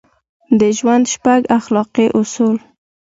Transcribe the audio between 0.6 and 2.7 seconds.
ژوند شپږ اخلاقي اصول: